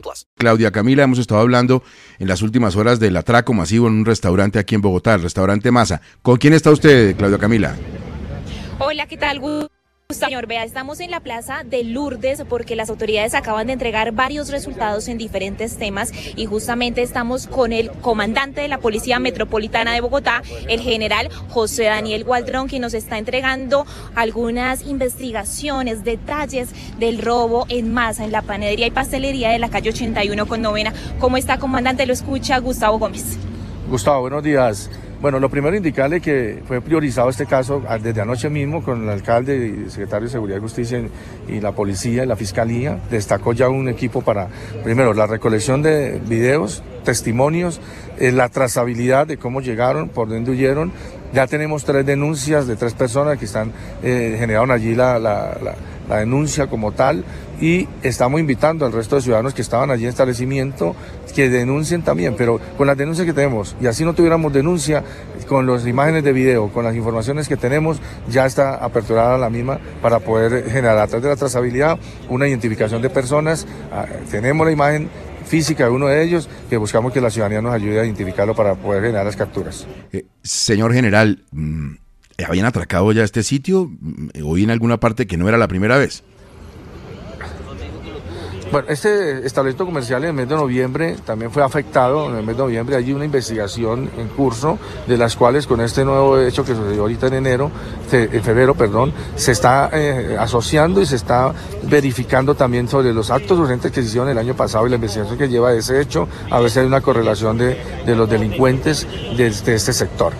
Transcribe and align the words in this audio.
plus. 0.00 0.26
Claudia 0.36 0.70
Camila, 0.70 1.04
hemos 1.04 1.18
estado 1.18 1.40
hablando 1.40 1.82
en 2.18 2.28
las 2.28 2.42
últimas 2.42 2.76
horas 2.76 3.00
del 3.00 3.16
atraco 3.16 3.52
masivo 3.52 3.88
en 3.88 3.94
un 3.94 4.04
restaurante 4.04 4.58
aquí 4.58 4.74
en 4.74 4.80
Bogotá, 4.80 5.14
el 5.14 5.22
restaurante 5.22 5.70
Masa. 5.70 6.00
¿Con 6.22 6.36
quién 6.36 6.52
está 6.52 6.70
usted, 6.70 7.16
Claudia 7.16 7.38
Camila? 7.38 7.74
Hola, 8.78 9.06
¿qué 9.06 9.16
tal? 9.16 9.40
Señor, 10.14 10.46
vea, 10.46 10.62
estamos 10.62 11.00
en 11.00 11.10
la 11.10 11.18
plaza 11.18 11.64
de 11.64 11.82
Lourdes 11.82 12.44
porque 12.48 12.76
las 12.76 12.88
autoridades 12.88 13.34
acaban 13.34 13.66
de 13.66 13.72
entregar 13.72 14.12
varios 14.12 14.48
resultados 14.48 15.08
en 15.08 15.18
diferentes 15.18 15.76
temas 15.76 16.12
y 16.36 16.46
justamente 16.46 17.02
estamos 17.02 17.48
con 17.48 17.72
el 17.72 17.90
comandante 17.90 18.60
de 18.60 18.68
la 18.68 18.78
Policía 18.78 19.18
Metropolitana 19.18 19.92
de 19.92 20.00
Bogotá, 20.00 20.42
el 20.68 20.80
general 20.80 21.30
José 21.48 21.84
Daniel 21.84 22.22
Gualdrón, 22.22 22.68
que 22.68 22.78
nos 22.78 22.94
está 22.94 23.18
entregando 23.18 23.86
algunas 24.14 24.86
investigaciones, 24.86 26.04
detalles 26.04 26.68
del 26.98 27.20
robo 27.20 27.66
en 27.68 27.92
masa 27.92 28.24
en 28.24 28.30
la 28.30 28.42
panadería 28.42 28.86
y 28.86 28.92
pastelería 28.92 29.50
de 29.50 29.58
la 29.58 29.68
calle 29.68 29.90
81 29.90 30.46
con 30.46 30.62
novena. 30.62 30.92
¿Cómo 31.18 31.36
está, 31.36 31.58
comandante? 31.58 32.06
Lo 32.06 32.12
escucha 32.12 32.58
Gustavo 32.58 33.00
Gómez. 33.00 33.36
Gustavo, 33.90 34.20
buenos 34.20 34.44
días. 34.44 34.90
Bueno, 35.20 35.40
lo 35.40 35.48
primero 35.48 35.74
indicarle 35.74 36.20
que 36.20 36.62
fue 36.66 36.80
priorizado 36.82 37.30
este 37.30 37.46
caso 37.46 37.82
desde 38.02 38.20
anoche 38.20 38.50
mismo 38.50 38.82
con 38.82 39.04
el 39.04 39.08
alcalde 39.08 39.56
y 39.56 39.84
el 39.84 39.90
secretario 39.90 40.26
de 40.26 40.32
Seguridad 40.32 40.58
y 40.58 40.60
Justicia 40.60 41.00
y 41.48 41.60
la 41.60 41.72
policía 41.72 42.24
y 42.24 42.26
la 42.26 42.36
fiscalía. 42.36 42.98
Destacó 43.10 43.52
ya 43.54 43.68
un 43.68 43.88
equipo 43.88 44.20
para, 44.20 44.48
primero, 44.82 45.14
la 45.14 45.26
recolección 45.26 45.80
de 45.80 46.20
videos, 46.26 46.82
testimonios, 47.04 47.80
eh, 48.18 48.32
la 48.32 48.50
trazabilidad 48.50 49.26
de 49.26 49.38
cómo 49.38 49.62
llegaron, 49.62 50.10
por 50.10 50.28
dónde 50.28 50.50
huyeron. 50.50 50.92
Ya 51.32 51.46
tenemos 51.46 51.84
tres 51.84 52.04
denuncias 52.04 52.66
de 52.66 52.76
tres 52.76 52.92
personas 52.92 53.38
que 53.38 53.46
están, 53.46 53.72
eh, 54.02 54.36
generaron 54.38 54.70
allí 54.70 54.94
la 54.94 55.18
denuncia 56.08 56.66
como 56.66 56.92
tal 56.92 57.24
y 57.60 57.88
estamos 58.02 58.40
invitando 58.40 58.84
al 58.84 58.92
resto 58.92 59.16
de 59.16 59.22
ciudadanos 59.22 59.54
que 59.54 59.62
estaban 59.62 59.90
allí 59.90 60.04
en 60.04 60.10
establecimiento 60.10 60.94
que 61.34 61.50
denuncien 61.50 62.02
también, 62.02 62.34
pero 62.36 62.60
con 62.76 62.86
las 62.86 62.96
denuncias 62.96 63.26
que 63.26 63.32
tenemos, 63.32 63.74
y 63.80 63.86
así 63.86 64.04
no 64.04 64.14
tuviéramos 64.14 64.52
denuncia, 64.52 65.02
con 65.48 65.66
las 65.66 65.86
imágenes 65.86 66.24
de 66.24 66.32
video, 66.32 66.68
con 66.68 66.84
las 66.84 66.94
informaciones 66.94 67.48
que 67.48 67.56
tenemos, 67.56 68.00
ya 68.28 68.46
está 68.46 68.76
aperturada 68.76 69.36
la 69.36 69.50
misma 69.50 69.78
para 70.00 70.20
poder 70.20 70.70
generar 70.70 70.98
a 70.98 71.06
través 71.06 71.24
de 71.24 71.28
la 71.30 71.36
trazabilidad 71.36 71.98
una 72.28 72.48
identificación 72.48 73.02
de 73.02 73.10
personas. 73.10 73.66
Ah, 73.92 74.06
tenemos 74.30 74.66
la 74.66 74.72
imagen 74.72 75.10
física 75.44 75.84
de 75.84 75.90
uno 75.90 76.06
de 76.06 76.22
ellos, 76.22 76.48
que 76.70 76.76
buscamos 76.76 77.12
que 77.12 77.20
la 77.20 77.30
ciudadanía 77.30 77.60
nos 77.60 77.74
ayude 77.74 78.00
a 78.00 78.04
identificarlo 78.04 78.54
para 78.54 78.74
poder 78.74 79.02
generar 79.02 79.26
las 79.26 79.36
capturas. 79.36 79.86
Eh, 80.12 80.24
señor 80.42 80.94
general, 80.94 81.44
mm, 81.52 81.94
¿habían 82.46 82.66
atracado 82.66 83.12
ya 83.12 83.24
este 83.24 83.42
sitio? 83.42 83.90
Mm, 84.00 84.28
Oí 84.44 84.64
en 84.64 84.70
alguna 84.70 84.98
parte 84.98 85.26
que 85.26 85.36
no 85.36 85.48
era 85.48 85.58
la 85.58 85.68
primera 85.68 85.96
vez. 85.96 86.22
Bueno, 88.72 88.88
este 88.88 89.46
establecimiento 89.46 89.86
comercial 89.86 90.24
en 90.24 90.30
el 90.30 90.34
mes 90.34 90.48
de 90.48 90.56
noviembre 90.56 91.16
también 91.24 91.52
fue 91.52 91.62
afectado. 91.62 92.28
En 92.28 92.38
el 92.38 92.42
mes 92.44 92.56
de 92.56 92.62
noviembre 92.64 92.96
hay 92.96 93.12
una 93.12 93.24
investigación 93.24 94.10
en 94.18 94.26
curso, 94.28 94.80
de 95.06 95.16
las 95.16 95.36
cuales 95.36 95.68
con 95.68 95.80
este 95.80 96.04
nuevo 96.04 96.40
hecho 96.40 96.64
que 96.64 96.74
sucedió 96.74 97.02
ahorita 97.02 97.28
en 97.28 97.34
enero, 97.34 97.70
en 98.10 98.42
febrero, 98.42 98.74
perdón, 98.74 99.12
se 99.36 99.52
está 99.52 99.90
eh, 99.92 100.36
asociando 100.40 101.00
y 101.00 101.06
se 101.06 101.14
está 101.14 101.52
verificando 101.84 102.56
también 102.56 102.88
sobre 102.88 103.12
los 103.12 103.30
actos 103.30 103.56
urgentes 103.60 103.92
que 103.92 104.00
se 104.02 104.08
hicieron 104.08 104.28
el 104.28 104.38
año 104.38 104.56
pasado 104.56 104.88
y 104.88 104.90
la 104.90 104.96
investigación 104.96 105.38
que 105.38 105.48
lleva 105.48 105.68
a 105.68 105.74
ese 105.74 106.00
hecho, 106.00 106.26
a 106.50 106.58
ver 106.58 106.68
si 106.68 106.80
hay 106.80 106.86
una 106.86 107.00
correlación 107.00 107.56
de, 107.56 107.78
de 108.04 108.16
los 108.16 108.28
delincuentes 108.28 109.06
de, 109.36 109.50
de 109.50 109.74
este 109.76 109.92
sector. 109.92 110.32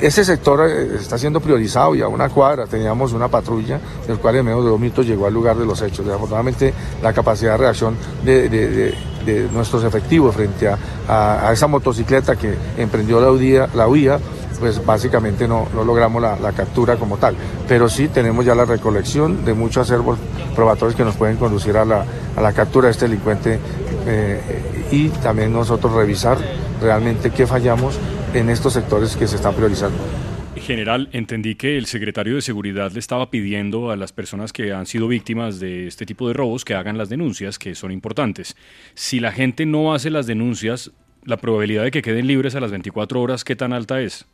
Ese 0.00 0.24
sector 0.24 0.66
eh, 0.66 0.96
está 0.98 1.18
siendo 1.18 1.40
priorizado 1.40 1.94
y 1.94 2.00
a 2.00 2.08
una 2.08 2.30
cuadra 2.30 2.66
teníamos 2.66 3.12
una 3.12 3.28
patrulla, 3.28 3.78
del 4.06 4.18
cual 4.18 4.36
en 4.36 4.46
menos 4.46 4.64
de 4.64 4.70
dos 4.70 4.80
minutos 4.80 5.06
llegó 5.06 5.26
al 5.26 5.34
lugar 5.34 5.56
de 5.56 5.66
los 5.66 5.80
hechos. 5.82 6.06
Desafortunadamente, 6.06 6.72
la 7.02 7.12
capacidad 7.12 7.52
de 7.52 7.56
reacción 7.58 7.96
de, 8.24 8.94
nuestros 9.52 9.84
efectivos 9.84 10.34
frente 10.34 10.66
a, 11.06 11.50
esa 11.52 11.66
motocicleta 11.66 12.36
que 12.36 12.54
emprendió 12.78 13.20
la 13.20 13.86
huida, 13.86 14.18
pues 14.58 14.84
básicamente 14.84 15.46
no, 15.46 15.68
logramos 15.74 16.22
la, 16.22 16.36
la, 16.36 16.52
captura 16.52 16.96
como 16.96 17.18
tal. 17.18 17.36
Pero 17.68 17.88
sí 17.88 18.08
tenemos 18.08 18.44
ya 18.44 18.54
la 18.54 18.64
recolección 18.64 19.44
de 19.44 19.52
muchos 19.52 19.86
acervos 19.86 20.18
probatorios 20.56 20.96
que 20.96 21.04
nos 21.04 21.16
pueden 21.16 21.36
conducir 21.36 21.76
a 21.76 21.84
la, 21.84 22.04
a 22.36 22.40
la 22.40 22.52
captura 22.52 22.86
de 22.86 22.92
este 22.92 23.06
delincuente 23.06 23.58
eh, 24.06 24.88
y 24.90 25.08
también 25.08 25.52
nosotros 25.52 25.92
revisar 25.92 26.38
realmente 26.80 27.30
qué 27.30 27.46
fallamos 27.46 27.98
en 28.34 28.48
estos 28.48 28.72
sectores 28.74 29.16
que 29.16 29.26
se 29.26 29.36
están 29.36 29.54
priorizando. 29.54 29.98
General, 30.56 31.08
entendí 31.12 31.54
que 31.54 31.78
el 31.78 31.86
secretario 31.86 32.34
de 32.34 32.42
Seguridad 32.42 32.92
le 32.92 32.98
estaba 32.98 33.30
pidiendo 33.30 33.90
a 33.90 33.96
las 33.96 34.12
personas 34.12 34.52
que 34.52 34.72
han 34.72 34.86
sido 34.86 35.08
víctimas 35.08 35.58
de 35.58 35.86
este 35.86 36.06
tipo 36.06 36.28
de 36.28 36.34
robos 36.34 36.64
que 36.64 36.74
hagan 36.74 36.98
las 36.98 37.08
denuncias, 37.08 37.58
que 37.58 37.74
son 37.74 37.92
importantes. 37.92 38.56
Si 38.94 39.20
la 39.20 39.32
gente 39.32 39.64
no 39.64 39.94
hace 39.94 40.10
las 40.10 40.26
denuncias, 40.26 40.90
la 41.24 41.38
probabilidad 41.38 41.84
de 41.84 41.90
que 41.90 42.02
queden 42.02 42.26
libres 42.26 42.54
a 42.54 42.60
las 42.60 42.70
24 42.70 43.20
horas, 43.20 43.44
¿qué 43.44 43.56
tan 43.56 43.72
alta 43.72 44.00
es? 44.00 44.26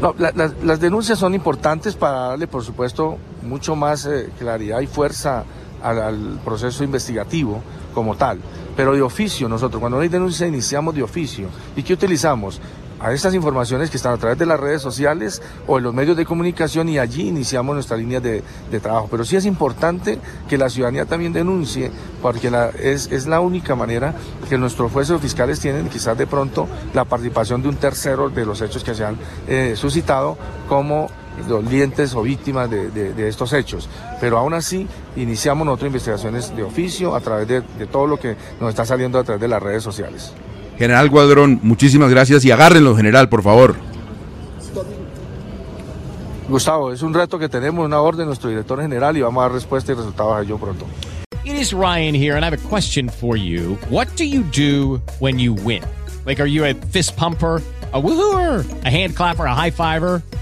No, 0.00 0.14
la, 0.18 0.32
la, 0.34 0.52
las 0.64 0.80
denuncias 0.80 1.18
son 1.18 1.34
importantes 1.34 1.94
para 1.94 2.18
darle, 2.28 2.48
por 2.48 2.64
supuesto, 2.64 3.18
mucho 3.42 3.76
más 3.76 4.04
eh, 4.06 4.30
claridad 4.38 4.80
y 4.80 4.88
fuerza 4.88 5.44
al, 5.82 6.02
al, 6.02 6.40
proceso 6.44 6.82
investigativo 6.82 7.62
como 7.94 8.16
tal. 8.16 8.40
Pero 8.76 8.94
de 8.94 9.02
oficio, 9.02 9.48
nosotros, 9.48 9.80
cuando 9.80 10.00
hay 10.00 10.08
denuncia, 10.08 10.46
iniciamos 10.46 10.94
de 10.94 11.02
oficio. 11.02 11.48
¿Y 11.76 11.82
qué 11.82 11.92
utilizamos? 11.92 12.60
a 13.02 13.12
estas 13.12 13.34
informaciones 13.34 13.90
que 13.90 13.96
están 13.96 14.14
a 14.14 14.16
través 14.16 14.38
de 14.38 14.46
las 14.46 14.60
redes 14.60 14.80
sociales 14.80 15.42
o 15.66 15.78
en 15.78 15.84
los 15.84 15.92
medios 15.92 16.16
de 16.16 16.24
comunicación 16.24 16.88
y 16.88 16.98
allí 16.98 17.28
iniciamos 17.28 17.74
nuestra 17.74 17.96
línea 17.96 18.20
de, 18.20 18.42
trabajo. 18.80 19.08
Pero 19.10 19.24
sí 19.24 19.34
es 19.36 19.44
importante 19.44 20.18
que 20.48 20.56
la 20.56 20.70
ciudadanía 20.70 21.04
también 21.04 21.32
denuncie, 21.32 21.90
porque 22.22 22.50
es, 22.80 23.10
es, 23.10 23.26
la 23.26 23.40
única 23.40 23.74
manera 23.74 24.14
que 24.48 24.56
nuestros 24.56 24.92
jueces 24.92 25.20
fiscales 25.20 25.58
tienen 25.58 25.88
quizás 25.88 26.16
de 26.16 26.26
pronto 26.26 26.68
la 26.94 27.04
participación 27.04 27.60
de 27.62 27.68
un 27.68 27.76
tercero 27.76 28.30
de 28.30 28.46
los 28.46 28.60
hechos 28.62 28.84
que 28.84 28.94
se 28.94 29.04
han 29.04 29.16
eh, 29.48 29.74
suscitado 29.76 30.38
como 30.68 31.10
dolientes 31.48 32.14
o 32.14 32.22
víctimas 32.22 32.70
de, 32.70 32.90
de, 32.90 33.14
de, 33.14 33.28
estos 33.28 33.52
hechos. 33.52 33.88
Pero 34.20 34.38
aún 34.38 34.54
así, 34.54 34.86
iniciamos 35.16 35.64
nosotros 35.66 35.88
investigaciones 35.88 36.54
de 36.54 36.62
oficio 36.62 37.14
a 37.14 37.20
través 37.20 37.48
de, 37.48 37.62
de 37.78 37.86
todo 37.86 38.06
lo 38.06 38.18
que 38.18 38.36
nos 38.60 38.70
está 38.70 38.84
saliendo 38.84 39.18
a 39.18 39.24
través 39.24 39.40
de 39.40 39.48
las 39.48 39.62
redes 39.62 39.82
sociales. 39.82 40.32
General 40.78 41.08
Guadrón, 41.08 41.60
muchísimas 41.62 42.10
gracias 42.10 42.44
y 42.44 42.50
agárrenlo, 42.50 42.96
general, 42.96 43.28
por 43.28 43.42
favor. 43.42 43.76
Gustavo, 46.48 46.92
es 46.92 47.02
un 47.02 47.14
reto 47.14 47.38
que 47.38 47.48
tenemos, 47.48 47.84
una 47.84 48.00
orden 48.00 48.20
de 48.20 48.26
nuestro 48.26 48.50
director 48.50 48.80
general 48.80 49.16
y 49.16 49.22
vamos 49.22 49.40
a 49.40 49.44
dar 49.44 49.52
respuesta 49.52 49.92
y 49.92 49.94
resultados 49.94 50.36
a 50.36 50.42
ello 50.42 50.58
pronto. 50.58 50.84
It 51.44 51.54
is 51.54 51.72
Ryan 51.72 52.14
here 52.14 52.36
and 52.36 52.44
I 52.44 52.48
have 52.50 52.54
a 52.54 52.68
question 52.68 53.08
for 53.08 53.36
you. 53.36 53.78
What 53.90 54.08
do 54.16 54.24
you 54.24 54.42
do 54.42 55.00
when 55.18 55.38
you 55.38 55.54
win? 55.54 55.82
Like, 56.24 56.40
are 56.40 56.48
you 56.48 56.64
a 56.64 56.74
fist 56.74 57.16
pumper? 57.16 57.62
a 57.92 58.00
woohooer, 58.00 58.84
a 58.84 58.88
hand 58.88 59.14
clapper, 59.14 59.44
a 59.44 59.54
high 59.54 59.70
fiver. 59.70 60.22